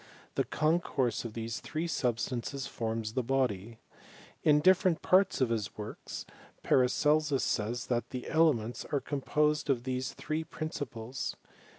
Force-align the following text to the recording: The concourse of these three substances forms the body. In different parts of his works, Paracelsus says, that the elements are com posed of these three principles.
The 0.33 0.45
concourse 0.45 1.25
of 1.25 1.33
these 1.33 1.59
three 1.59 1.85
substances 1.85 2.65
forms 2.65 3.13
the 3.13 3.21
body. 3.21 3.77
In 4.41 4.59
different 4.59 5.03
parts 5.03 5.41
of 5.41 5.49
his 5.49 5.77
works, 5.77 6.25
Paracelsus 6.63 7.43
says, 7.43 7.85
that 7.85 8.09
the 8.09 8.27
elements 8.27 8.83
are 8.85 8.99
com 8.99 9.21
posed 9.21 9.69
of 9.69 9.83
these 9.83 10.13
three 10.15 10.43
principles. 10.43 11.35